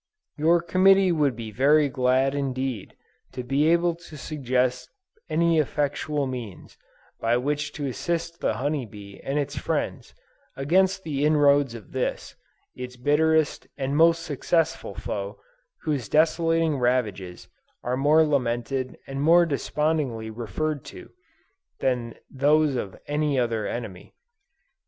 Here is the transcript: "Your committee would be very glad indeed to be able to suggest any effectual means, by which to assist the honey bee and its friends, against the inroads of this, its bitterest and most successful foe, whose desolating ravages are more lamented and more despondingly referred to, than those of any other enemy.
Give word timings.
"Your 0.35 0.63
committee 0.63 1.11
would 1.11 1.35
be 1.35 1.51
very 1.51 1.87
glad 1.87 2.33
indeed 2.33 2.95
to 3.33 3.43
be 3.43 3.67
able 3.69 3.93
to 3.93 4.17
suggest 4.17 4.89
any 5.29 5.59
effectual 5.59 6.25
means, 6.25 6.75
by 7.19 7.37
which 7.37 7.71
to 7.73 7.85
assist 7.85 8.39
the 8.39 8.55
honey 8.55 8.87
bee 8.87 9.21
and 9.23 9.37
its 9.37 9.55
friends, 9.55 10.15
against 10.57 11.03
the 11.03 11.23
inroads 11.23 11.75
of 11.75 11.91
this, 11.91 12.35
its 12.73 12.97
bitterest 12.97 13.67
and 13.77 13.95
most 13.95 14.23
successful 14.23 14.95
foe, 14.95 15.37
whose 15.83 16.09
desolating 16.09 16.77
ravages 16.79 17.47
are 17.83 17.95
more 17.95 18.25
lamented 18.25 18.97
and 19.05 19.21
more 19.21 19.45
despondingly 19.45 20.31
referred 20.31 20.83
to, 20.85 21.11
than 21.79 22.15
those 22.27 22.75
of 22.75 22.97
any 23.05 23.37
other 23.37 23.67
enemy. 23.67 24.15